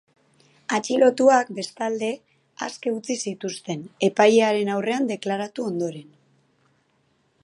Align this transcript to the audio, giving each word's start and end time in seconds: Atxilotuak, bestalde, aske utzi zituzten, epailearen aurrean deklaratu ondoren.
Atxilotuak, 0.77 1.51
bestalde, 1.57 2.09
aske 2.67 2.95
utzi 2.95 3.19
zituzten, 3.31 3.83
epailearen 4.09 4.73
aurrean 4.77 5.09
deklaratu 5.13 5.69
ondoren. 5.73 6.09